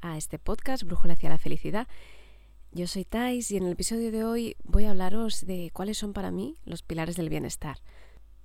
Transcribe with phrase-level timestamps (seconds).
[0.00, 1.86] a este podcast Brújula hacia la felicidad.
[2.72, 6.12] Yo soy Thais y en el episodio de hoy voy a hablaros de cuáles son
[6.12, 7.78] para mí los pilares del bienestar.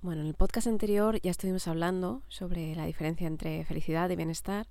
[0.02, 4.68] Bueno, en el podcast anterior ya estuvimos hablando sobre la diferencia entre felicidad y bienestar.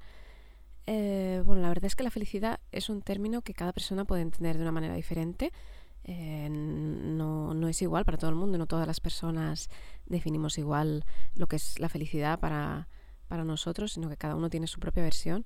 [0.86, 4.22] Eh, bueno, la verdad es que la felicidad es un término que cada persona puede
[4.22, 5.52] entender de una manera diferente.
[6.04, 9.70] Eh, no, no, es igual para todo el mundo, no todas las personas
[10.06, 11.04] definimos igual
[11.36, 12.88] lo que es la felicidad para,
[13.28, 15.44] para nosotros, sino que cada uno tiene su propia versión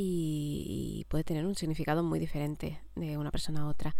[0.00, 3.96] y, puede tener un significado muy diferente de una persona a otra.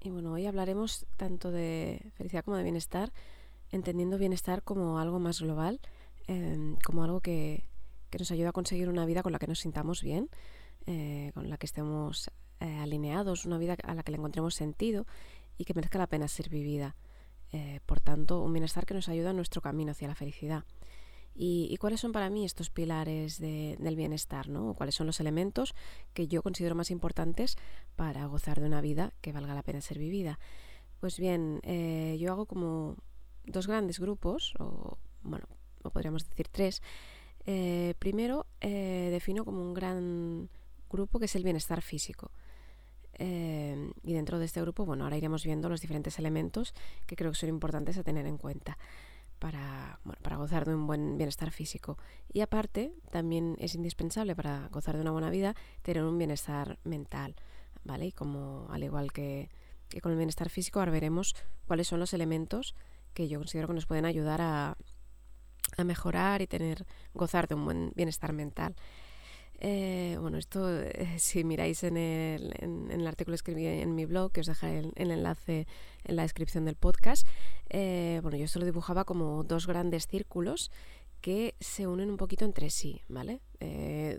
[0.00, 3.12] Y bueno, hoy hablaremos tanto de felicidad como de bienestar,
[3.70, 5.80] entendiendo bienestar como algo más global,
[6.28, 7.68] em, como algo que,
[8.08, 10.30] que, nos ayuda a conseguir una vida con la que nos sintamos bien,
[10.86, 15.06] eh, con la que estemos eh, alineados, una vida a la que le encontremos sentido
[15.58, 16.96] y que merezca la pena ser vivida.
[17.52, 20.64] Eh, por tanto, un bienestar que nos ayuda en nuestro camino hacia la felicidad.
[21.38, 24.48] ¿Y, cuáles son para mí estos pilares del bienestar?
[24.48, 24.72] ¿no?
[24.72, 25.74] ¿Cuáles son los elementos
[26.14, 27.56] que yo considero más importantes
[27.94, 30.38] para gozar de una vida que valga la pena ser vivida?
[30.98, 31.60] Pues bien,
[32.18, 32.96] yo hago como
[33.44, 35.46] dos grandes grupos, o bueno,
[35.82, 36.82] o podríamos decir tres.
[37.46, 40.50] Eh, primero, eh, defino como un gran
[40.90, 42.30] grupo que es el bienestar físico.
[43.18, 46.74] Eh, y dentro de este grupo, bueno, ahora iremos viendo los diferentes elementos
[47.06, 48.76] que creo que son importantes a tener en cuenta
[49.38, 51.98] para, para gozar de un buen bienestar físico.
[52.32, 57.36] Y aparte, también es indispensable para gozar de una buena vida tener un bienestar mental,
[57.84, 58.06] ¿vale?
[58.06, 59.48] Y como al igual que,
[59.88, 61.34] que con el bienestar físico, ahora veremos
[61.66, 62.74] cuáles son los elementos
[63.14, 64.76] que yo considero que nos pueden ayudar a,
[65.84, 68.76] mejorar y tener, gozar de un buen bienestar mental.
[69.60, 74.04] Eh, bueno, esto eh, si miráis en el, en, el, artículo que escribí en mi
[74.04, 75.66] blog, que os dejaré el, enlace
[76.04, 77.26] en la descripción del podcast,
[77.70, 80.70] eh, bueno, yo esto lo dibujaba como dos grandes círculos
[81.20, 83.40] que se unen un poquito entre sí, ¿vale?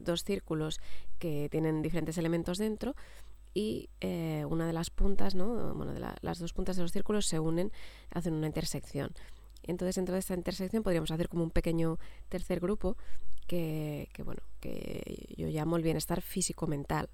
[0.01, 0.81] dos círculos
[1.19, 2.95] que tienen diferentes elementos dentro
[3.57, 5.73] y eh, una de las puntas, ¿no?
[5.73, 7.71] bueno, de las dos puntas de los círculos se unen,
[8.11, 9.15] hacen una intersección.
[9.63, 11.97] Entonces, dentro de esta intersección podríamos hacer como un pequeño
[12.29, 12.97] tercer grupo
[13.47, 17.09] que, bueno, que yo llamo el bienestar físico-mental.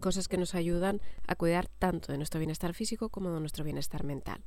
[0.00, 4.04] Cosas que nos ayudan a cuidar tanto de nuestro bienestar físico como de nuestro bienestar
[4.04, 4.42] mental.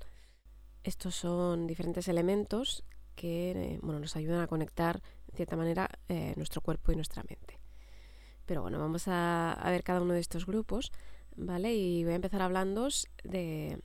[0.84, 2.84] Estos son diferentes elementos
[3.16, 7.24] que eh, bueno, nos ayudan a conectar, de cierta manera, eh, nuestro cuerpo y nuestra
[7.24, 7.60] mente.
[8.46, 10.92] Pero bueno, vamos a, ver cada uno de estos grupos.
[11.36, 11.76] ¿vale?
[11.76, 12.88] Y voy a empezar hablando
[13.24, 13.80] de,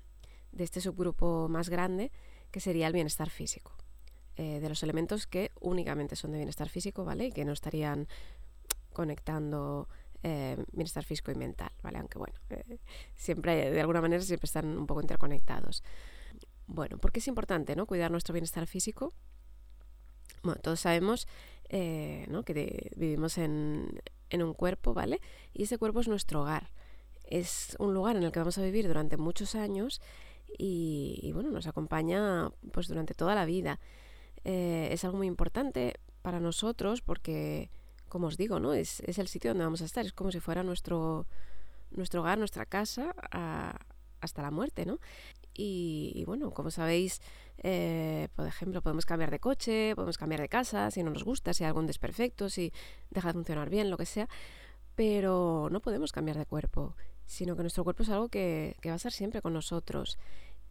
[0.56, 2.12] este subgrupo más grande,
[2.50, 3.72] que sería el bienestar físico.
[4.36, 7.26] Eh, de los elementos que únicamente son de bienestar físico, ¿vale?
[7.26, 8.08] Y que no estarían
[8.92, 9.88] conectando
[10.22, 11.98] eh, bienestar físico y mental, ¿vale?
[11.98, 12.78] Aunque bueno, eh,
[13.16, 15.82] siempre, de alguna manera, siempre están un poco interconectados.
[16.66, 17.86] Bueno, ¿por qué es importante, ¿no?
[17.86, 19.12] Cuidar nuestro bienestar físico.
[20.42, 21.26] Bueno, todos sabemos
[21.68, 24.00] que vivimos en,
[24.30, 25.20] en un cuerpo, ¿vale?
[25.52, 26.70] Y ese cuerpo es nuestro hogar
[27.30, 30.00] es un lugar en el que vamos a vivir durante muchos años
[30.58, 33.80] y, bueno, nos acompaña pues durante toda la vida.
[34.44, 37.70] Eh, es algo muy importante para nosotros porque,
[38.08, 38.72] como os digo, ¿no?
[38.72, 41.26] Es, el sitio donde vamos a estar, es como si fuera nuestro,
[41.90, 43.14] nuestro hogar, nuestra casa
[44.20, 44.98] hasta la muerte, ¿no?
[45.54, 47.20] Y, bueno, como sabéis,
[47.58, 51.52] eh, por ejemplo, podemos cambiar de coche, podemos cambiar de casa si no nos gusta,
[51.52, 52.72] si hay algún desperfecto, si
[53.10, 54.28] deja de funcionar bien, lo que sea,
[54.94, 56.94] pero no podemos cambiar de cuerpo
[57.30, 60.18] sino que nuestro cuerpo es algo que, va a estar siempre con nosotros.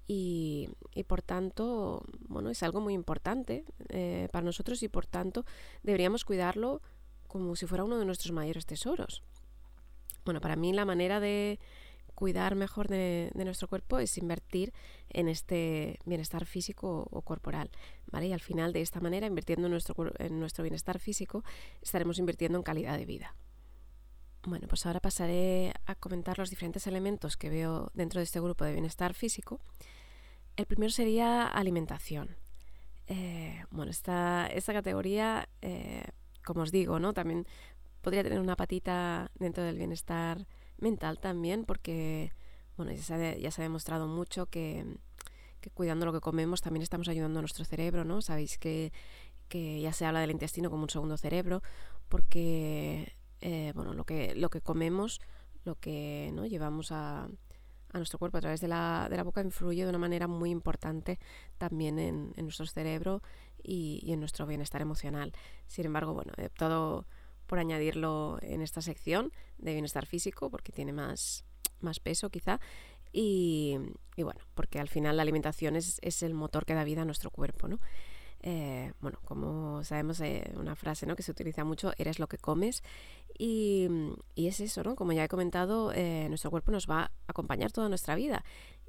[0.07, 0.67] Y,
[1.07, 5.45] por tanto, bueno, es algo muy importante eh, para nosotros y por tanto
[5.83, 6.81] deberíamos cuidarlo
[7.27, 9.23] como si fuera uno de nuestros mayores tesoros.
[10.25, 11.59] Bueno, para mí la manera de
[12.13, 14.73] cuidar mejor de, nuestro cuerpo es invertir
[15.09, 17.69] en este bienestar físico o corporal,
[18.11, 18.27] ¿vale?
[18.27, 21.45] Y al final de esta manera, invirtiendo en nuestro, en nuestro bienestar físico,
[21.81, 23.35] estaremos invirtiendo en calidad de vida.
[24.43, 28.63] Bueno, pues ahora pasaré a comentar los diferentes elementos que veo dentro de este grupo
[28.63, 29.59] de bienestar físico.
[30.55, 32.37] El primero sería alimentación.
[33.07, 36.03] Eh, bueno, esta, esta categoría, eh,
[36.45, 37.13] como os digo, ¿no?
[37.13, 37.47] También
[38.01, 40.47] podría tener una patita dentro del bienestar
[40.77, 42.31] mental también, porque
[42.77, 43.03] bueno, ya
[43.51, 44.85] se ha, demostrado mucho que,
[45.73, 48.21] cuidando lo que comemos también estamos ayudando a nuestro cerebro, ¿no?
[48.21, 48.93] Sabéis que,
[49.49, 51.61] que ya se habla del intestino como un segundo cerebro,
[52.07, 53.18] porque
[54.35, 55.19] lo que comemos,
[55.65, 56.45] lo que ¿no?
[56.45, 57.29] llevamos a,
[57.93, 61.19] nuestro cuerpo a través de la, boca influye de una manera muy importante
[61.57, 63.23] también en, nuestro cerebro
[63.63, 65.33] y, en nuestro bienestar emocional.
[65.67, 67.07] Sin embargo, bueno, he optado
[67.47, 71.43] por añadirlo en esta sección de bienestar físico porque tiene más,
[72.03, 72.59] peso quizá.
[73.11, 73.75] Y,
[74.17, 77.67] bueno, porque al final la alimentación es, el motor que da vida a nuestro cuerpo,
[77.67, 77.79] ¿no?
[78.41, 81.15] Eh, bueno, como sabemos, eh, una frase ¿no?
[81.15, 82.83] que se utiliza mucho, eres lo que comes.
[83.37, 83.87] Y,
[84.35, 84.95] es eso, ¿no?
[84.95, 88.43] Como ya he comentado, eh, nuestro cuerpo nos va a acompañar toda nuestra vida.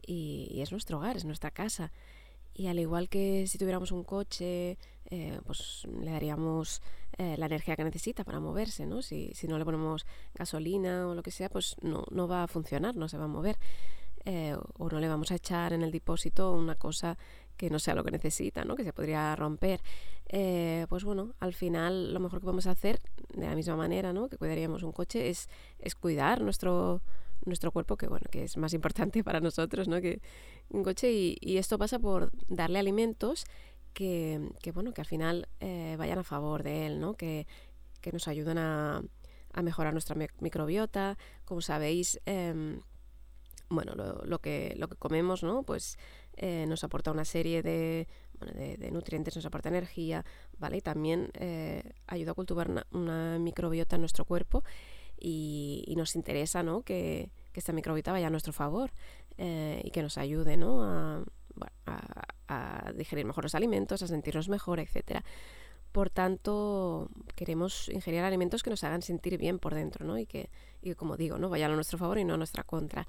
[0.06, 1.93] y es nuestro hogar, es nuestra casa.
[2.55, 4.76] Y al igual que si tuviéramos un coche,
[5.06, 6.82] eh, pues le daríamos
[7.19, 9.03] eh, la energía que necesita para moverse, ¿no?
[9.03, 12.49] Si, si, no le ponemos gasolina o lo que sea, pues no, no va a
[12.49, 13.56] funcionar, no se va a mover.
[14.26, 17.17] Eh, o no le vamos a echar en el depósito una cosa
[17.60, 18.74] que no sea lo que necesita, ¿no?
[18.74, 19.82] que se podría romper.
[20.88, 23.00] pues bueno, al final lo mejor que podemos hacer,
[23.34, 24.30] de la misma manera ¿no?
[24.30, 27.02] que cuidaríamos un coche, es, es cuidar nuestro,
[27.44, 30.00] nuestro cuerpo, que bueno, que es más importante para nosotros, ¿no?
[30.00, 30.22] Que
[30.70, 31.12] un coche.
[31.12, 33.44] Y, esto pasa por darle alimentos
[33.92, 37.12] que, que bueno, que al final eh, vayan a favor de él, ¿no?
[37.12, 37.46] Que,
[38.00, 39.02] que nos ayuden a,
[39.52, 41.18] a, mejorar nuestra microbiota.
[41.44, 42.80] Como sabéis, em,
[43.68, 45.62] bueno, lo, lo, que, lo que comemos, ¿no?
[45.62, 45.98] Pues
[46.37, 48.06] eh, nos aporta una serie de,
[48.91, 50.25] nutrientes, nos aporta energía,
[50.59, 50.79] ¿vale?
[50.79, 54.65] Y también eh, ayuda a cultivar una, microbiota en nuestro cuerpo
[55.19, 56.82] y, nos interesa ¿no?
[56.82, 58.91] que, esta microbiota vaya a nuestro favor
[59.37, 60.82] eh, y que nos ayude ¿no?
[60.82, 61.25] a,
[62.49, 65.23] a, digerir mejor los alimentos, a sentirnos mejor, etc.
[65.93, 70.19] Por tanto, queremos ingerir alimentos que nos hagan sentir bien por dentro ¿no?
[70.19, 70.50] y, que,
[70.81, 71.50] y como digo, ¿no?
[71.50, 73.06] vayan a nuestro favor y no a nuestra contra.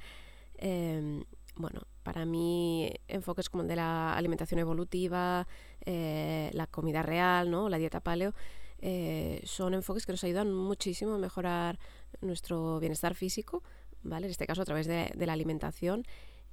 [0.58, 1.24] Em,
[1.56, 5.48] bueno, para mí enfoques como el de la alimentación evolutiva,
[5.86, 7.70] eh, la comida real, ¿no?
[7.70, 8.34] la dieta paleo,
[8.82, 11.80] eh, son enfoques que nos ayudan muchísimo a mejorar
[12.22, 13.64] nuestro bienestar físico,
[14.02, 14.26] ¿vale?
[14.26, 16.06] En este caso a través de, la alimentación.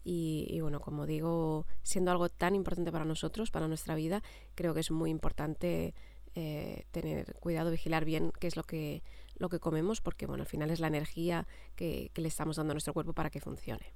[0.05, 4.23] Y, bueno, como digo, siendo algo tan importante para nosotros, para nuestra vida,
[4.55, 5.95] creo que es muy importante
[6.35, 9.03] eh, tener cuidado, vigilar bien qué es lo que,
[9.37, 11.47] lo que comemos, porque bueno, al final es la energía
[11.77, 13.93] que, que le estamos dando a nuestro cuerpo para que funcione.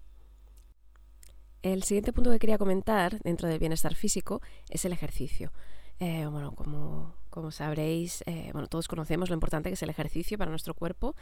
[1.62, 5.52] El siguiente punto que quería comentar dentro del bienestar físico es el ejercicio.
[6.00, 10.36] Eh, bueno, como, como sabréis, eh, bueno, todos conocemos lo importante que es el ejercicio
[10.36, 11.14] para nuestro cuerpo.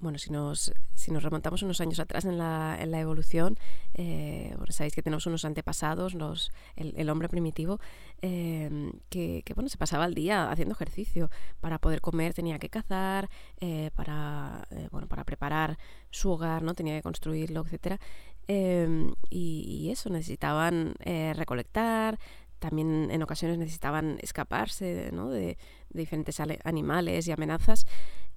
[0.00, 3.56] Bueno, si nos, si nos remontamos unos años atrás en la, en la evolución,
[3.94, 7.78] eh, sabéis que tenemos unos antepasados, los, el, hombre primitivo,
[8.20, 11.30] em, que, que, bueno, se pasaba el día haciendo ejercicio.
[11.60, 13.30] Para poder comer tenía que cazar,
[13.94, 15.78] para, bueno, para preparar
[16.10, 16.74] su hogar, ¿no?
[16.74, 18.00] tenía que construirlo, etc.
[18.46, 20.94] Em, y, y, eso, necesitaban
[21.34, 22.18] recolectar,
[22.64, 25.28] también en ocasiones necesitaban escaparse ¿no?
[25.28, 25.58] de,
[25.90, 27.86] diferentes animales y amenazas.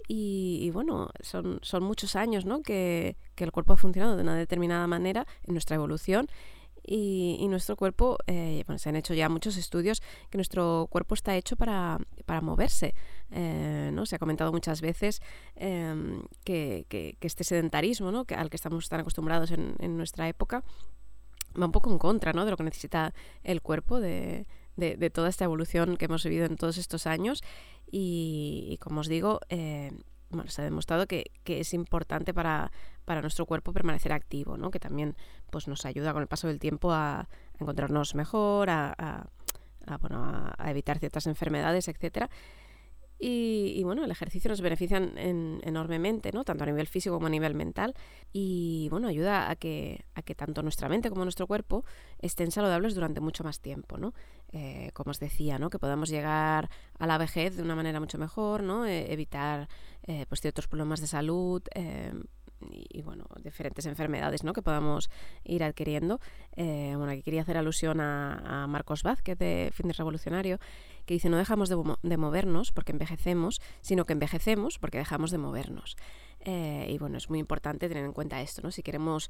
[0.09, 2.61] Y, bueno, son, son muchos años ¿no?
[2.61, 6.27] que, que, el cuerpo ha funcionado de una determinada manera en nuestra evolución.
[6.89, 11.35] Y, nuestro cuerpo, eh, bueno, se han hecho ya muchos estudios que nuestro cuerpo está
[11.35, 12.95] hecho para, para moverse.
[13.31, 14.05] Eh, ¿no?
[14.05, 15.21] Se ha comentado muchas veces
[15.55, 18.23] em, que, que, este sedentarismo ¿no?
[18.23, 20.63] que, al que estamos tan acostumbrados en, en nuestra época
[21.59, 22.45] va un poco en contra ¿no?
[22.45, 23.13] de lo que necesita
[23.43, 24.47] el cuerpo, de,
[24.77, 27.43] de, toda esta evolución que hemos vivido en todos estos años.
[27.91, 29.91] Y, como os digo, eh,
[30.29, 32.71] bueno, se ha demostrado que, que es importante para,
[33.07, 35.15] para, nuestro cuerpo permanecer activo, que también
[35.49, 39.25] pues, nos ayuda con el paso del tiempo a, encontrarnos mejor, a,
[40.65, 42.29] evitar ciertas enfermedades, etcétera.
[43.19, 46.43] Y, bueno, el ejercicio nos beneficia enormemente, ¿no?
[46.43, 47.95] Tanto a nivel físico como a nivel mental.
[48.31, 51.83] Y ayuda a que, tanto nuestra mente como nuestro cuerpo
[52.19, 53.97] estén saludables durante mucho más tiempo.
[54.51, 55.57] Eh, como os decía.
[55.71, 58.61] Que podamos llegar a la vejez de una manera mucho mejor.
[58.85, 59.67] Eh, evitar
[60.03, 61.63] eh, pues ciertos problemas de salud,
[62.69, 64.53] y, bueno, diferentes enfermedades ¿no?
[64.53, 65.09] que podamos
[65.43, 66.19] ir adquiriendo.
[66.55, 70.59] Eh, bueno, aquí quería hacer alusión a, Marcos Vázquez de Fitness Revolucionario,
[71.05, 75.97] que dice no dejamos de, movernos porque envejecemos, sino que envejecemos porque dejamos de movernos.
[76.41, 78.71] Eh, y bueno, es muy importante tener en cuenta esto, ¿no?
[78.71, 79.29] Si queremos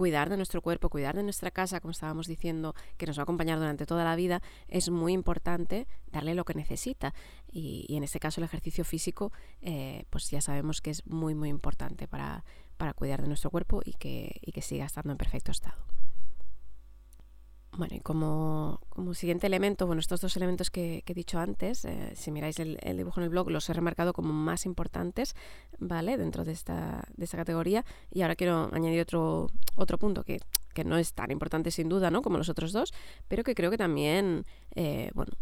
[0.00, 3.24] cuidar de nuestro cuerpo, cuidar de nuestra casa, como estábamos diciendo, que nos va a
[3.24, 7.12] acompañar durante toda la vida, es muy importante darle lo que necesita.
[7.52, 9.30] Y, en este caso el ejercicio físico,
[9.60, 12.46] eh, pues ya sabemos que es muy, muy importante para,
[12.78, 15.76] para cuidar de nuestro cuerpo y que, y que siga estando en perfecto estado.
[17.72, 22.12] Bueno, y como, como, siguiente elemento, bueno, estos dos elementos que, he dicho antes, eh,
[22.16, 25.36] si miráis el, dibujo en el blog, los he remarcado como más importantes,
[25.78, 26.16] ¿vale?
[26.16, 27.84] Dentro de esta, de esta categoría.
[28.10, 30.40] Y ahora quiero añadir otro, otro punto que,
[30.74, 32.22] que no es tan importante sin duda, ¿no?
[32.22, 32.92] Como los otros dos,
[33.28, 35.32] pero que creo que también, eh, bueno,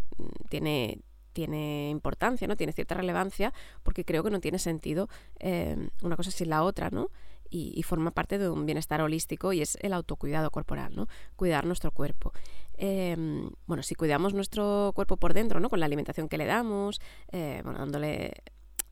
[0.51, 1.01] tiene,
[1.33, 2.57] tiene importancia, ¿no?
[2.57, 5.09] Tiene cierta relevancia, porque creo que no tiene sentido
[5.41, 7.11] eh, una cosa sin la otra, ¿no?
[7.51, 11.09] Y, forma parte de un bienestar holístico y es el autocuidado corporal, ¿no?
[11.37, 12.33] Cuidar nuestro cuerpo.
[12.75, 15.71] Em, bueno, si cuidamos nuestro cuerpo por dentro, ¿no?
[15.71, 17.01] Con la alimentación que le damos,
[17.33, 18.33] eh, bueno, dándole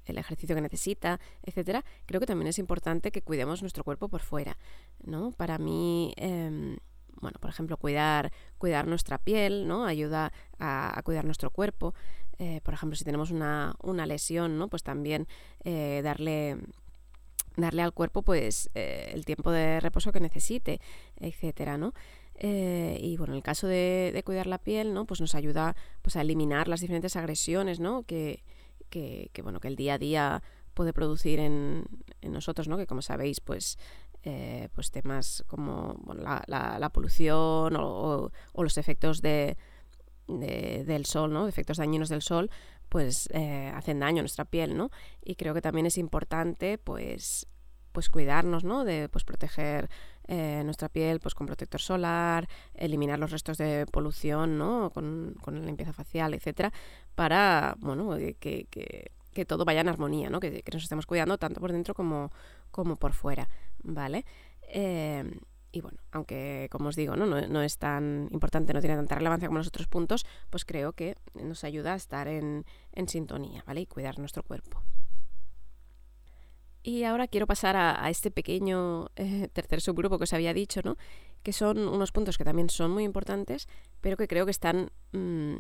[0.05, 4.23] el ejercicio que necesita, etcétera, creo que también es importante que cuidemos nuestro cuerpo por
[4.23, 4.57] fuera,
[5.05, 5.33] ¿no?
[5.33, 6.79] Para mí, em,
[7.21, 9.87] bueno, por ejemplo, cuidar, cuidar nuestra piel, ¿no?
[9.87, 11.95] Ayuda a, cuidar nuestro cuerpo.
[12.39, 14.69] Eh, por ejemplo, si tenemos una, una, lesión, ¿no?
[14.69, 15.27] Pues también
[15.65, 16.59] eh, darle
[17.57, 20.81] darle al cuerpo pues eh, el tiempo de reposo que necesite,
[21.19, 21.95] etcétera, ¿no?
[22.39, 25.07] y bueno, en el caso de, cuidar la piel, ¿no?
[25.07, 28.03] Pues nos ayuda pues, a eliminar las diferentes agresiones, ¿no?
[28.03, 28.45] Que,
[28.91, 30.43] que, bueno, que el día a día
[30.75, 31.85] puede producir en,
[32.21, 32.77] en nosotros, ¿no?
[32.77, 33.79] Que como sabéis, pues
[34.29, 39.57] eh, pues temas como la, la, polución o, los efectos de,
[40.27, 41.47] del sol, ¿no?
[41.47, 42.51] efectos dañinos del sol,
[42.88, 44.90] pues eh, hacen daño a nuestra piel, ¿no?
[45.23, 47.47] Y creo que también es importante, pues,
[47.93, 48.85] pues cuidarnos, ¿no?
[48.85, 49.88] De pues proteger
[50.28, 54.90] eh, nuestra piel, pues con protector solar, eliminar los restos de polución, ¿no?
[54.90, 56.73] Con, con limpieza facial, etcétera,
[57.14, 60.40] para, bueno, que, que que todo vaya en armonía, ¿no?
[60.40, 62.33] Que, nos estemos cuidando tanto por dentro como,
[62.71, 63.50] como por fuera,
[63.83, 64.25] ¿vale?
[65.76, 67.26] Y bueno, aunque como os digo, ¿no?
[67.26, 67.62] ¿no?
[67.62, 71.64] es tan importante, no tiene tanta relevancia como los otros puntos, pues creo que nos
[71.64, 72.64] ayuda a estar en,
[73.06, 73.83] sintonía, ¿vale?
[73.83, 74.83] Y cuidar nuestro cuerpo.
[76.83, 80.97] Y ahora quiero pasar a, este pequeño eh, tercer subgrupo que os había dicho, ¿no?
[81.42, 83.68] Que son unos puntos que también son muy importantes,
[84.00, 85.56] pero que creo que están mm,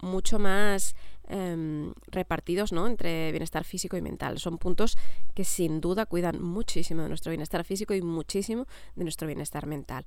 [0.00, 0.94] mucho más
[1.28, 2.86] em, repartidos ¿no?
[2.86, 4.38] entre bienestar físico y mental.
[4.38, 4.96] Son puntos
[5.34, 10.06] que sin duda cuidan muchísimo de nuestro bienestar físico y muchísimo de nuestro bienestar mental.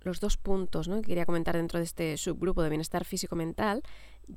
[0.00, 0.96] Los dos puntos ¿no?
[0.96, 3.82] que quería comentar dentro de este subgrupo de bienestar físico-mental,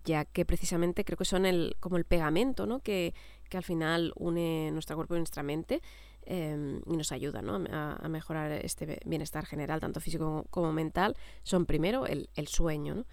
[0.03, 2.79] ya que precisamente creo que son el, como el pegamento ¿no?
[2.79, 3.13] que,
[3.49, 5.81] que al final une nuestro cuerpo y nuestra mente
[6.23, 7.63] em, y nos ayuda ¿no?
[7.69, 12.95] a, mejorar este bienestar general, tanto físico como, mental, son primero el, el sueño.
[12.95, 13.05] ¿no?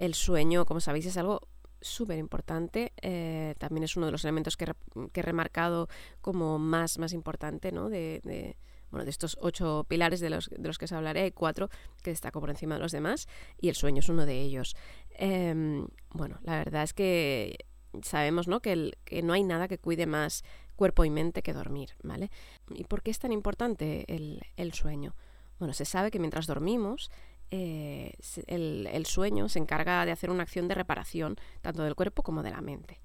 [0.00, 1.42] El sueño, como sabéis, es algo
[1.82, 2.94] súper importante.
[3.02, 4.72] Eh, también es uno de los elementos que,
[5.12, 5.88] he remarcado
[6.22, 7.90] como más, más importante ¿no?
[7.90, 8.56] de,
[8.90, 11.20] bueno, de estos ocho pilares de los, de los que os hablaré.
[11.20, 11.68] Hay cuatro
[12.02, 13.28] que destaco por encima de los demás
[13.60, 14.74] y el sueño es uno de ellos.
[15.10, 17.66] Em, bueno, la verdad es que
[18.00, 18.60] sabemos ¿no?
[18.60, 20.44] Que, que no hay nada que cuide más
[20.76, 21.90] cuerpo y mente que dormir.
[22.02, 22.30] ¿vale?
[22.74, 25.14] ¿Y por qué es tan importante el, el sueño?
[25.58, 27.10] Bueno, se sabe que mientras dormimos
[27.50, 28.12] eh,
[28.46, 32.50] el, sueño se encarga de hacer una acción de reparación tanto del cuerpo como de
[32.50, 33.00] la mente.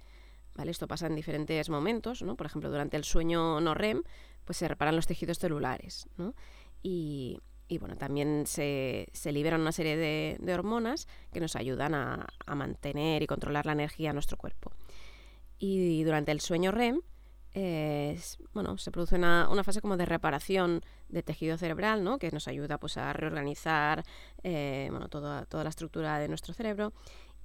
[0.54, 0.72] ¿Vale?
[0.72, 2.36] Esto pasa en diferentes momentos, ¿no?
[2.36, 4.04] Por ejemplo, durante el sueño no REM,
[4.46, 6.08] pues se reparan los tejidos celulares,
[6.82, 7.40] Y,
[7.80, 13.66] bueno, también se, liberan una serie de, hormonas que nos ayudan a, mantener y controlar
[13.66, 14.72] la energía en nuestro cuerpo.
[15.58, 17.02] Y durante el sueño REM,
[18.54, 22.20] bueno, se produce una, fase como de reparación de tejido cerebral, ¿no?
[22.20, 24.04] que nos ayuda pues, a reorganizar
[24.44, 26.92] eh, bueno, toda, toda la estructura de nuestro cerebro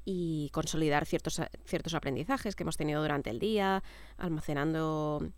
[0.05, 3.85] y consolidar ciertos, ciertos aprendizajes que hemos tenido durante el día,
[4.17, 5.31] almacenando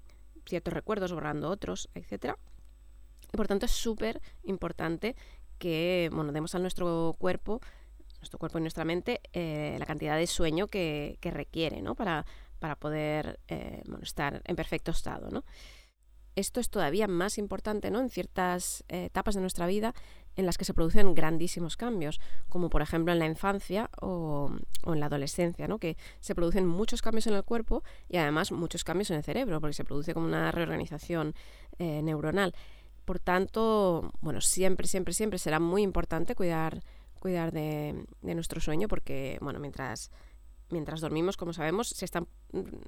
[0.46, 2.36] ciertos recuerdos, borrando otros, etc.
[3.30, 5.16] Y por tanto es súper importante
[5.58, 7.60] que bueno, demos a nuestro cuerpo
[8.20, 11.96] nuestro cuerpo y nuestra mente eh, la cantidad de sueño que, que requiere ¿no?
[11.96, 12.24] para,
[12.62, 15.30] para poder eh, estar en perfecto estado.
[15.32, 15.44] ¿no?
[16.36, 17.98] Esto es todavía más importante ¿no?
[17.98, 19.96] en ciertas eh, etapas de nuestra vida
[20.36, 24.48] en las que se producen grandísimos cambios, como por ejemplo en la infancia o,
[24.86, 25.78] en la adolescencia, ¿no?
[25.78, 29.60] que se producen muchos cambios en el cuerpo y además muchos cambios en el cerebro,
[29.60, 31.34] porque se produce como una reorganización
[31.80, 32.54] eh, neuronal.
[33.04, 36.80] Por tanto, bueno, siempre, siempre, siempre será muy importante cuidar,
[37.18, 40.12] cuidar de, de nuestro sueño, porque, bueno, mientras
[40.72, 42.26] mientras dormimos, como sabemos, se están,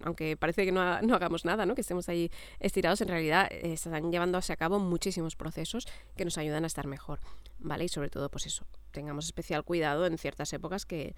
[0.03, 1.75] aunque parece que no, hagamos nada, ¿no?
[1.75, 5.87] que estemos ahí estirados, en realidad eh, están llevando a cabo muchísimos procesos
[6.17, 7.21] que nos ayudan a estar mejor,
[7.59, 7.85] ¿vale?
[7.85, 11.15] Y sobre todo, pues eso, tengamos especial cuidado en ciertas épocas que,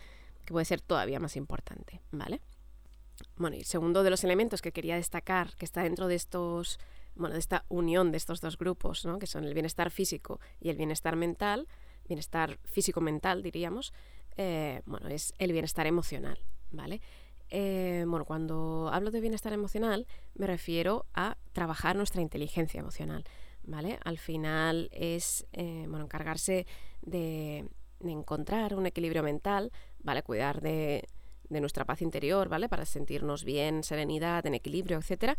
[0.46, 2.40] puede ser todavía más importante, ¿vale?
[3.36, 6.78] Bueno, y el segundo de los elementos que quería destacar, que está dentro de estos,
[7.16, 9.18] bueno, de esta unión de estos dos grupos, ¿no?
[9.18, 11.66] que son el bienestar físico y el bienestar mental,
[12.06, 13.92] bienestar físico-mental, diríamos,
[14.36, 16.38] eh, bueno, es el bienestar emocional,
[16.76, 17.00] ¿vale?
[17.48, 23.24] Eh, bueno, cuando hablo de bienestar emocional me refiero a trabajar nuestra inteligencia emocional,
[23.62, 23.98] ¿vale?
[24.04, 26.66] Al final es, eh, bueno, encargarse
[27.02, 27.68] de,
[28.00, 30.22] encontrar un equilibrio mental, ¿vale?
[30.22, 31.08] Cuidar de,
[31.48, 32.68] de nuestra paz interior, ¿vale?
[32.68, 35.36] Para sentirnos bien, serenidad, en equilibrio, etcétera.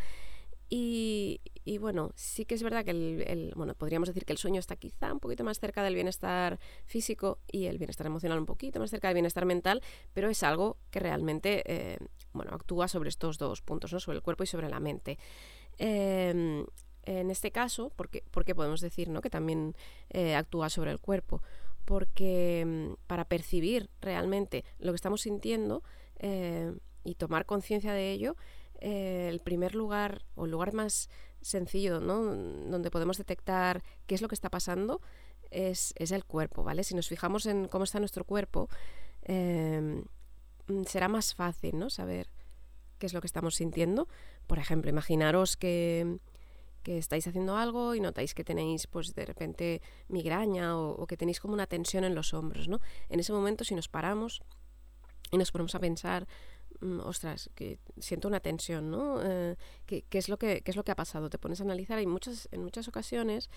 [0.70, 1.40] Y,
[1.80, 5.14] bueno, sí que es verdad que el, bueno, podríamos decir que el sueño está quizá
[5.14, 9.08] un poquito más cerca del bienestar físico y el bienestar emocional un poquito más cerca
[9.08, 9.82] del bienestar mental,
[10.14, 11.98] pero es algo que realmente eh,
[12.34, 14.00] bueno, actúa sobre estos dos puntos, ¿no?
[14.00, 15.18] sobre el cuerpo y sobre la mente.
[15.78, 16.66] Em,
[17.04, 19.22] en este caso, ¿por qué, podemos decir ¿no?
[19.22, 19.76] que también
[20.10, 21.42] eh, actúa sobre el cuerpo?
[21.86, 25.84] Porque mm, para percibir realmente lo que estamos sintiendo
[26.20, 26.74] eh,
[27.06, 28.36] y tomar conciencia de ello,
[28.80, 31.10] eh, el primer lugar o el lugar más
[31.42, 32.24] sencillo, ¿no?
[32.70, 35.02] Donde podemos detectar qué es lo que está pasando
[35.50, 36.84] es, el cuerpo, ¿vale?
[36.84, 38.70] Si nos fijamos en cómo está nuestro cuerpo,
[39.24, 40.04] em,
[40.86, 41.90] será más fácil, ¿no?
[41.90, 42.30] Saber
[43.00, 44.08] qué es lo que estamos sintiendo.
[44.48, 46.20] Por ejemplo, imaginaros que,
[46.86, 51.54] estáis haciendo algo y notáis que tenéis, pues de repente, migraña o, que tenéis como
[51.54, 52.80] una tensión en los hombros, ¿no?
[53.10, 54.42] En ese momento, si nos paramos
[55.30, 56.57] y nos ponemos a pensar Mm,
[57.04, 59.20] ostras, que siento una tensión, ¿no?
[59.24, 59.56] Eh,
[59.86, 61.30] ¿qué, es lo que, es lo que ha pasado?
[61.30, 63.50] Te pones a analizar y muchas, en muchas ocasiones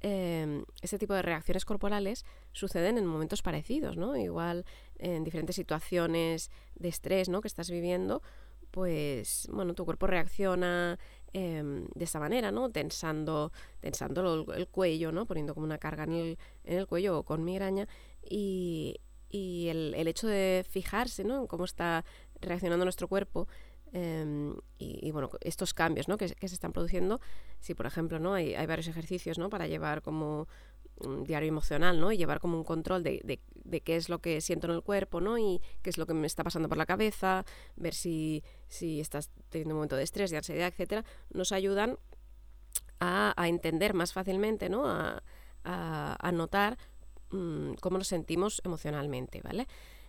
[0.00, 4.16] eh, este tipo de reacciones corporales suceden en momentos parecidos, ¿no?
[4.16, 4.64] Igual
[4.98, 7.40] en diferentes situaciones de estrés, ¿no?
[7.40, 8.22] Que estás viviendo,
[8.70, 10.98] pues, bueno, tu cuerpo reacciona
[11.32, 12.70] em, de esa manera, ¿no?
[12.70, 15.26] Tensando, tensando el, cuello, ¿no?
[15.26, 17.88] Poniendo como una carga en el, en el cuello o con migraña
[18.22, 21.40] y, y el, el, hecho de fijarse ¿no?
[21.40, 22.04] en cómo está
[22.40, 23.48] reaccionando nuestro cuerpo
[23.92, 26.16] em, y, bueno, estos cambios ¿no?
[26.16, 27.20] que, se están produciendo,
[27.60, 28.34] si por ejemplo ¿no?
[28.34, 29.48] hay, hay varios ejercicios ¿no?
[29.48, 30.48] para llevar como
[30.98, 32.10] un diario emocional, ¿no?
[32.10, 33.20] Y llevar como un control de,
[33.64, 35.36] de, qué es lo que siento en el cuerpo, ¿no?
[35.36, 37.44] Y qué es lo que me está pasando por la cabeza,
[37.76, 41.98] ver si, si estás teniendo un momento de estrés, de ansiedad, etcétera, nos ayudan
[42.98, 44.88] a, a entender más fácilmente, ¿no?
[44.88, 45.22] A,
[45.64, 46.78] a, notar
[47.30, 49.66] mmm, cómo nos sentimos emocionalmente, ¿vale?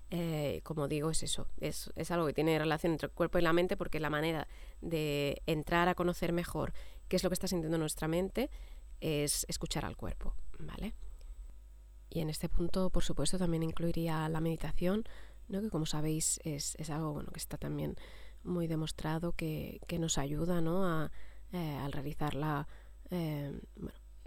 [0.09, 3.41] Eh, como digo, es eso, es, es, algo que tiene relación entre el cuerpo y
[3.41, 4.47] la mente porque la manera
[4.79, 6.71] de entrar a conocer mejor
[7.09, 8.49] qué es lo que está sintiendo nuestra mente
[9.01, 10.93] es escuchar al cuerpo, ¿vale?
[12.09, 15.03] Y en este punto, por supuesto, también incluiría la meditación,
[15.49, 15.61] ¿no?
[15.61, 17.97] que como sabéis es, es algo bueno, que está también
[18.43, 20.85] muy demostrado que, que nos ayuda ¿no?
[20.85, 21.11] a,
[21.51, 22.67] eh, al realizarla
[23.09, 23.59] eh,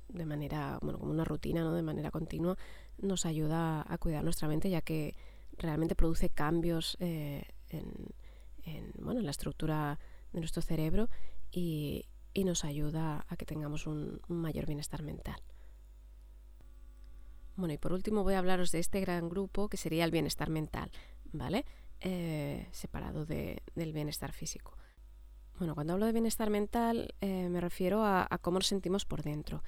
[0.08, 1.72] de manera, bueno, como una rutina, ¿no?
[1.72, 2.56] de manera continua,
[2.98, 5.16] nos ayuda a cuidar nuestra mente ya que
[5.58, 9.98] realmente produce cambios eh, en, bueno, en la estructura
[10.32, 11.08] de nuestro cerebro
[11.50, 12.06] y,
[12.44, 15.36] nos ayuda a que tengamos un, mayor bienestar mental.
[17.54, 20.48] Bueno, y por último voy a hablaros de este gran grupo que sería el bienestar
[20.48, 20.90] mental,
[21.32, 21.66] ¿vale?
[22.00, 24.78] Eh, separado del bienestar físico.
[25.58, 29.62] Bueno, cuando hablo de bienestar mental eh, me refiero a, cómo nos sentimos por dentro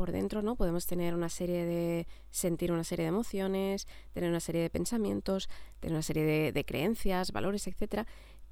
[0.00, 0.56] por dentro, ¿no?
[0.56, 5.50] Podemos tener una serie de, sentir una serie de emociones, tener una serie de pensamientos,
[5.78, 8.06] tener una serie de, creencias, valores, etcétera,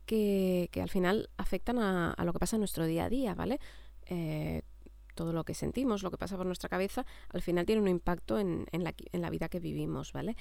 [0.04, 3.60] que, al final afectan a, lo que pasa en nuestro día a día, ¿vale?
[4.04, 4.60] Eh,
[5.14, 8.38] todo lo que sentimos, lo que pasa por nuestra cabeza, al final tiene un impacto
[8.38, 10.36] en, la, vida que vivimos, ¿vale?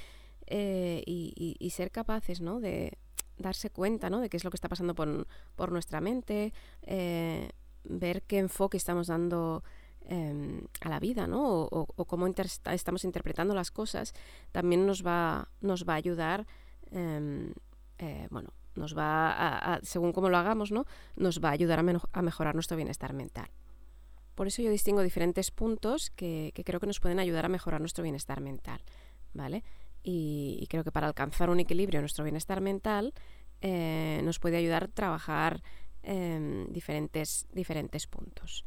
[0.45, 2.59] Eh, y, ser capaces, ¿no?
[2.59, 2.97] De
[3.37, 4.19] darse cuenta, ¿no?
[4.19, 7.49] De qué es lo que está pasando por, nuestra mente, eh,
[7.85, 9.63] ver qué enfoque estamos dando
[10.09, 11.67] Em, a la vida, ¿no?
[11.69, 12.27] O, cómo
[12.71, 14.13] estamos interpretando las cosas,
[14.53, 16.47] también nos va, nos va a ayudar,
[16.91, 17.51] em,
[17.97, 20.85] eh, bueno, nos va a, según cómo lo hagamos, ¿no?
[21.17, 23.49] Nos va a ayudar a, mejorar nuestro bienestar mental.
[24.33, 28.03] Por eso yo distingo diferentes puntos que, creo que nos pueden ayudar a mejorar nuestro
[28.03, 28.81] bienestar mental,
[29.33, 29.65] ¿vale?
[30.03, 33.13] Y, creo que para alcanzar un equilibrio en nuestro bienestar mental
[33.59, 35.61] eh, nos puede ayudar a trabajar
[36.01, 38.63] em, diferentes, diferentes puntos.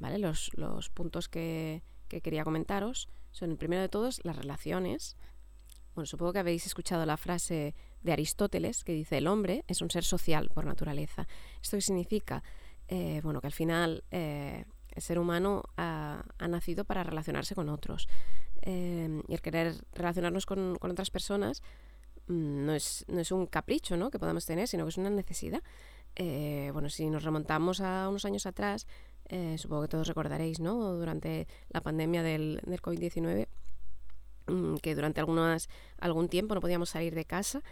[0.00, 5.16] Los, puntos que, quería comentaros son, primero de todos, las relaciones.
[5.94, 9.90] Bueno, supongo que habéis escuchado la frase de Aristóteles que dice el hombre es un
[9.90, 11.28] ser social por naturaleza.
[11.62, 12.42] ¿Esto significa?
[12.88, 18.08] Eh, bueno, que al final eh, el ser humano ha, nacido para relacionarse con otros.
[18.62, 21.62] Eh, y el querer relacionarnos con, otras personas
[22.26, 24.10] mm, no, es, no, es, un capricho ¿no?
[24.10, 25.62] que podamos tener, sino que es una necesidad.
[26.72, 28.86] bueno, si nos remontamos a unos años atrás,
[29.32, 30.94] eh, supongo que todos recordaréis, ¿no?
[30.94, 33.46] Durante la pandemia del, del COVID-19,
[34.48, 37.62] mm, que durante algunas, algún tiempo no podíamos salir de casa.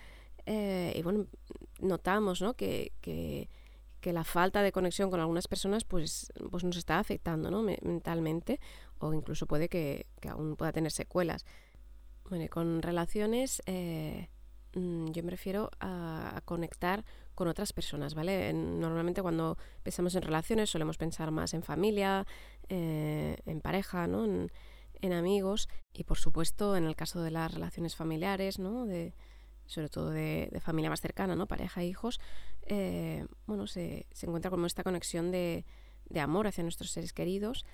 [0.46, 1.26] Eh, y bueno,
[1.80, 2.54] notamos, ¿no?
[2.54, 3.48] Que, que,
[4.10, 7.60] la falta de conexión con algunas personas pues, pues nos está afectando ¿no?
[7.60, 8.58] mentalmente
[9.00, 11.44] o incluso puede que, aún pueda tener secuelas.
[12.30, 14.30] Bueno, con relaciones eh,
[14.72, 17.04] mm, yo me refiero a, conectar
[17.38, 18.52] con otras personas, ¿vale?
[18.52, 22.26] Normalmente cuando pensamos en relaciones solemos pensar más en familia,
[22.68, 24.24] eh, en pareja, ¿no?
[24.24, 28.86] En, amigos y por supuesto en el caso de las relaciones familiares, ¿no?
[28.86, 29.14] De,
[29.66, 31.46] sobre todo de, familia más cercana, ¿no?
[31.46, 32.18] Pareja, hijos,
[32.66, 35.64] eh, bueno, se, se, encuentra como esta conexión de,
[36.06, 37.64] de amor hacia nuestros seres queridos,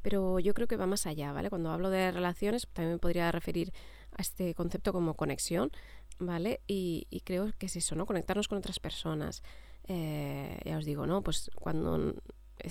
[0.00, 1.50] pero yo creo que va más allá, ¿vale?
[1.50, 3.74] Cuando hablo de relaciones también podría referir
[4.16, 5.72] a este concepto como conexión,
[6.20, 6.60] ¿vale?
[6.66, 8.06] Y, creo que es eso, ¿no?
[8.06, 9.42] Conectarnos con otras personas.
[9.88, 11.22] Eh, ya os digo, ¿no?
[11.22, 12.14] Pues cuando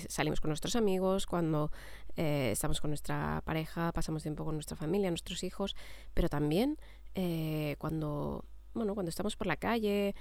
[0.08, 1.70] salimos con nuestros amigos, cuando
[2.16, 5.74] eh, estamos con nuestra pareja, pasamos tiempo con nuestra familia, nuestros hijos,
[6.14, 6.78] pero también
[7.14, 10.14] eh, cuando, bueno, cuando estamos por la calle,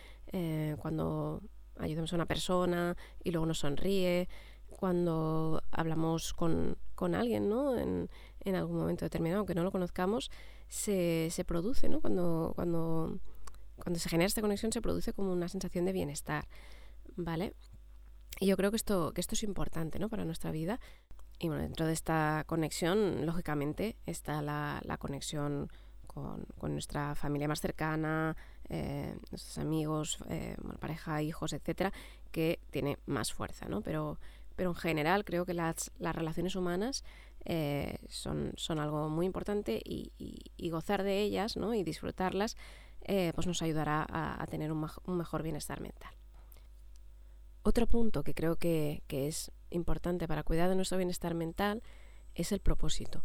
[0.79, 1.41] cuando
[1.77, 4.27] ayudamos a una persona y luego nos sonríe,
[4.67, 7.77] cuando hablamos con, con alguien, ¿no?
[7.77, 8.09] En,
[8.41, 10.31] en, algún momento determinado, que no lo conozcamos,
[10.69, 11.99] se, se produce, ¿no?
[11.99, 13.19] Cuando, cuando,
[13.83, 16.47] cuando se genera esta conexión se produce como una sensación de bienestar,
[17.15, 17.53] ¿vale?
[18.39, 20.07] Y yo creo que esto, que esto es importante, ¿no?
[20.07, 20.79] Para nuestra vida.
[21.39, 25.69] Y bueno, dentro de esta conexión, lógicamente, está la, la conexión
[26.07, 28.35] con, con, nuestra familia más cercana,
[28.69, 31.93] eh, nuestros amigos, eh, pareja, hijos, etcétera,
[32.31, 33.81] que tiene más fuerza, ¿no?
[33.81, 34.19] Pero,
[34.59, 37.05] pero en general creo que las, las relaciones humanas
[37.45, 41.73] eh, son, son, algo muy importante y, y, gozar de ellas ¿no?
[41.73, 42.57] y disfrutarlas
[43.05, 46.11] eh, pues nos ayudará a, tener un, mejor bienestar mental.
[47.63, 51.81] Otro punto que creo que, que, es importante para cuidar de nuestro bienestar mental
[52.35, 53.23] es el propósito.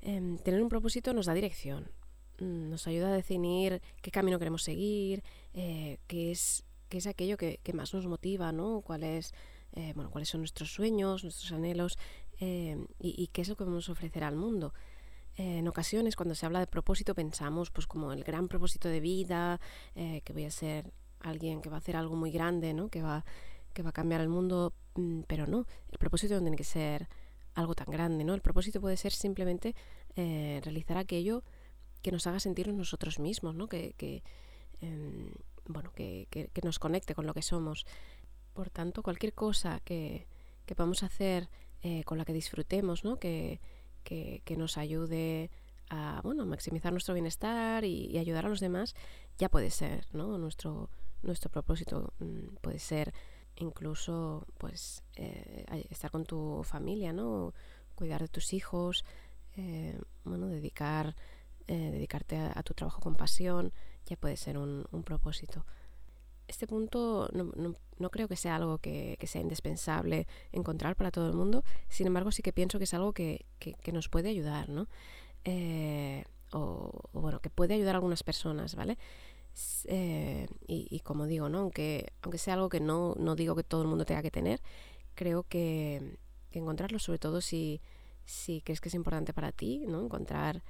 [0.00, 1.90] Eh, tener un propósito nos da dirección,
[2.40, 7.36] mm, nos ayuda a definir qué camino queremos seguir, eh, qué, es, qué es aquello
[7.36, 8.80] que, que más nos motiva, ¿no?
[8.80, 9.34] cuál es
[9.74, 11.98] eh, bueno, cuáles son nuestros sueños, nuestros anhelos
[12.40, 14.74] eh, y, qué es lo que vamos a ofrecer al mundo.
[15.36, 19.00] Eh, en ocasiones, cuando se habla de propósito, pensamos pues como el gran propósito de
[19.00, 19.60] vida,
[19.94, 22.88] eh, que voy a ser alguien que va a hacer algo muy grande, ¿no?
[22.88, 23.24] que, va,
[23.72, 27.08] que va a cambiar el mundo, mm, pero no, el propósito no tiene que ser
[27.54, 28.34] algo tan grande, ¿no?
[28.34, 29.76] El propósito puede ser simplemente
[30.16, 31.44] realizar aquello
[32.02, 33.68] que nos haga sentirnos nosotros mismos, ¿no?
[33.68, 33.94] Que,
[34.80, 35.32] eh,
[35.66, 37.86] bueno, que, que, nos conecte con lo que somos.
[38.54, 40.26] Por tanto, cualquier cosa que,
[40.64, 41.50] que podamos hacer
[41.82, 43.18] eh, con la que disfrutemos, ¿no?
[43.18, 43.60] que,
[44.04, 45.50] que, que, nos ayude
[45.90, 48.94] a bueno, maximizar nuestro bienestar y, y, ayudar a los demás,
[49.38, 50.38] ya puede ser ¿no?
[50.38, 50.88] nuestro,
[51.22, 52.14] nuestro propósito.
[52.20, 53.12] Mm, puede ser
[53.56, 57.52] incluso pues eh, estar con tu familia, ¿no?
[57.94, 59.04] cuidar de tus hijos,
[59.56, 61.16] eh, bueno, dedicar,
[61.66, 63.72] eh, dedicarte a, tu trabajo con pasión,
[64.06, 65.64] ya puede ser un propósito
[66.48, 71.10] este punto no, no, no, creo que sea algo que, que, sea indispensable encontrar para
[71.10, 74.08] todo el mundo, sin embargo sí que pienso que es algo que, que, que nos
[74.08, 74.88] puede ayudar, ¿no?
[75.44, 78.98] Eh, o, bueno, que puede ayudar a algunas personas, ¿vale?
[79.84, 81.60] Eh, y, como digo, ¿no?
[81.60, 84.60] Aunque, aunque sea algo que no, no digo que todo el mundo tenga que tener,
[85.14, 86.18] creo que,
[86.50, 87.80] que encontrarlo, sobre todo si,
[88.24, 90.02] si crees que es importante para ti, ¿no?
[90.02, 90.62] Encontrar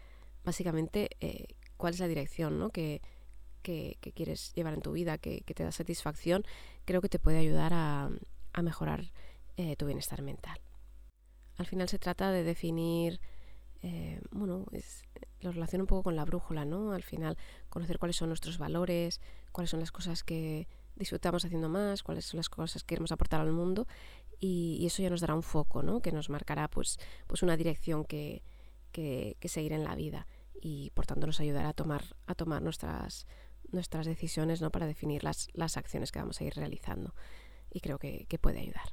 [0.44, 2.70] básicamente eh, cuál es la dirección, ¿no?
[2.70, 3.02] Que,
[3.64, 6.44] que, quieres llevar en tu vida, que, te da satisfacción,
[6.84, 8.10] creo que te puede ayudar a,
[8.62, 9.10] mejorar
[9.56, 10.60] eh, tu bienestar mental.
[11.56, 13.20] Al final se trata de definir,
[13.82, 15.02] eh, bueno, es,
[15.40, 16.92] lo relaciono un poco con la brújula, ¿no?
[16.92, 17.36] Al final
[17.68, 22.38] conocer cuáles son nuestros valores, cuáles son las cosas que disfrutamos haciendo más, cuáles son
[22.38, 23.88] las cosas que queremos aportar al mundo
[24.38, 26.00] y, y eso ya nos dará un foco, ¿no?
[26.00, 28.42] Que nos marcará pues, pues una dirección que,
[28.92, 30.26] que, que seguir en la vida
[30.64, 33.26] y por tanto nos ayudará a tomar, a tomar nuestras,
[33.72, 34.70] nuestras decisiones ¿no?
[34.70, 37.14] para definir las, las acciones que vamos a ir realizando.
[37.70, 38.92] Y creo que, que puede ayudar.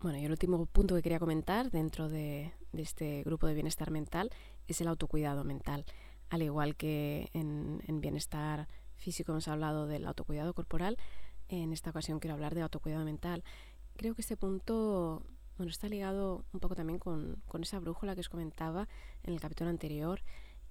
[0.00, 3.90] Bueno, y el último punto que quería comentar dentro de, de, este grupo de bienestar
[3.90, 4.30] mental
[4.66, 5.86] es el autocuidado mental.
[6.28, 10.98] Al igual que en, en, bienestar físico hemos hablado del autocuidado corporal,
[11.48, 13.44] en esta ocasión quiero hablar de autocuidado mental.
[13.96, 15.22] Creo que este punto
[15.56, 18.88] bueno, está ligado un poco también con, con esa brújula que os comentaba
[19.22, 20.20] en el capítulo anterior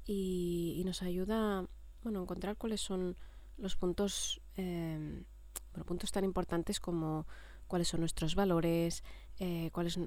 [0.05, 1.65] y, y nos ayuda
[2.03, 3.15] bueno, encontrar cuáles son
[3.57, 5.23] los puntos, eh,
[5.71, 7.27] bueno, puntos tan importantes como
[7.67, 9.03] cuáles son nuestros valores,
[9.39, 9.99] eh, cuál es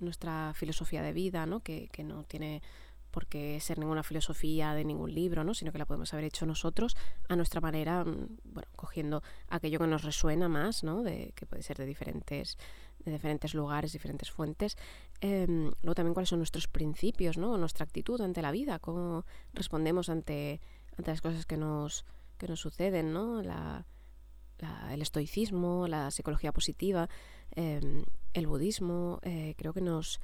[0.00, 1.60] nuestra filosofía de vida, ¿no?
[1.60, 2.62] Que, que, no tiene
[3.12, 5.54] por qué ser ninguna filosofía de ningún libro, ¿no?
[5.54, 6.96] sino que la podemos haber hecho nosotros
[7.28, 11.04] a nuestra manera, mm, bueno, cogiendo aquello que nos resuena más, ¿no?
[11.04, 12.58] que puede ser de diferentes,
[13.04, 14.76] de diferentes lugares, diferentes fuentes.
[15.20, 17.56] Eh, luego también cuáles son nuestros principios, ¿no?
[17.58, 20.60] nuestra actitud ante la vida, cómo respondemos ante
[20.96, 22.04] ante las cosas que nos,
[22.38, 23.42] que nos suceden, ¿no?
[23.42, 23.86] La,
[24.58, 27.08] la, el estoicismo, la psicología positiva,
[27.56, 30.20] eh, el budismo, eh, creo que nos,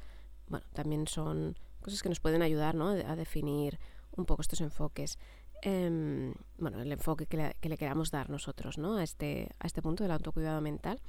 [0.46, 2.88] bueno, también son cosas que nos pueden ayudar, ¿no?
[2.88, 3.78] A definir
[4.16, 5.18] un poco estos enfoques.
[5.62, 8.96] Eh, bueno, el enfoque que le, que le, queramos dar nosotros, ¿no?
[8.96, 11.00] A este, a este punto del autocuidado mental.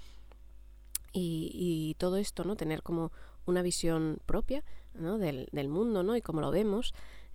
[1.11, 2.55] Y, y, todo esto, ¿no?
[2.55, 3.11] Tener como
[3.45, 5.17] una visión propia ¿no?
[5.17, 6.15] del, del mundo, ¿no?
[6.15, 6.93] Y como lo vemos,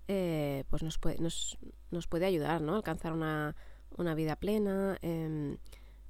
[0.08, 1.58] eh, pues nos puede, nos,
[1.90, 2.76] nos puede ayudar ¿no?
[2.76, 3.56] alcanzar una,
[3.96, 5.56] una vida plena, eh,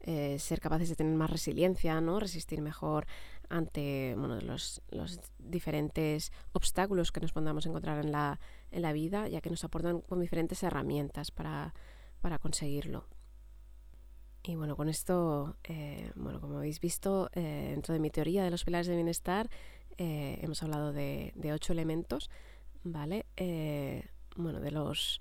[0.01, 2.21] eh, ser capaces de tener más resiliencia, ¿no?
[2.21, 3.07] resistir mejor
[3.49, 9.29] ante bueno, los, los, diferentes obstáculos que nos podamos encontrar en la, en la vida,
[9.29, 11.75] ya que nos aportan con diferentes herramientas para,
[12.21, 13.07] para conseguirlo.
[14.43, 18.65] Y bueno, con esto, eh, bueno, como habéis visto, dentro de mi teoría de los
[18.65, 19.49] pilares de bienestar,
[19.97, 22.29] hemos hablado de, de, ocho elementos,
[22.85, 23.27] ¿vale?
[24.37, 25.21] bueno, de los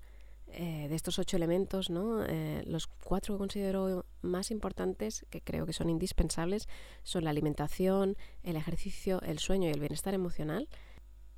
[0.56, 2.24] eh, de estos ocho elementos, ¿no?
[2.24, 6.68] Eh, los cuatro que considero más importantes, que creo que son indispensables,
[7.02, 10.68] son la alimentación, el ejercicio, el sueño y el bienestar emocional.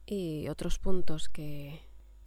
[0.04, 1.80] Y otros puntos que,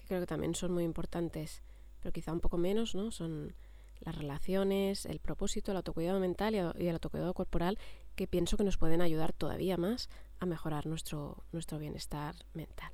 [0.08, 1.62] creo que también son muy importantes,
[2.00, 3.12] pero quizá un poco menos, ¿no?
[3.12, 3.54] Son
[4.00, 7.78] las relaciones, el propósito, el autocuidado mental y el autocuidado corporal,
[8.16, 10.10] que pienso que nos pueden ayudar todavía más
[10.40, 12.92] a mejorar nuestro, nuestro bienestar mental.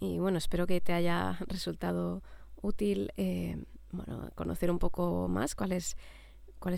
[0.00, 2.22] Y bueno, espero que te haya resultado
[2.62, 3.64] útil eh,
[4.34, 5.96] conocer un poco más cuál es,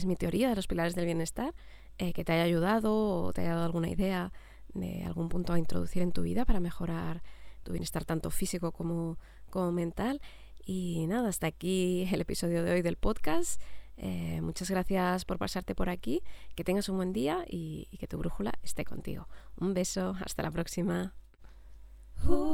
[0.05, 1.55] mi teoría de los pilares del bienestar,
[1.99, 4.33] eh, que te haya ayudado o te haya dado alguna idea
[4.73, 7.23] de algún punto a introducir en tu vida para mejorar
[7.63, 9.19] tu bienestar tanto físico como,
[9.51, 10.21] como mental.
[10.65, 13.61] Y nada, hasta aquí el episodio de hoy del podcast.
[13.97, 16.23] Eh, muchas gracias por pasarte por aquí,
[16.55, 19.29] que tengas un buen día y que tu brújula esté contigo.
[19.59, 21.13] Un beso, hasta la próxima.
[22.23, 22.51] Who.